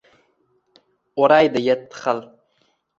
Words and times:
O’raydi 1.27 1.65
yetti 1.69 2.03
xil 2.07 2.27